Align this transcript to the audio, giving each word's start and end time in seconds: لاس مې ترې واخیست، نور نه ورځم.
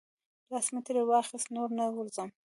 لاس 0.51 0.67
مې 0.73 0.81
ترې 0.85 1.03
واخیست، 1.09 1.47
نور 1.55 1.69
نه 1.77 1.85
ورځم. 1.97 2.29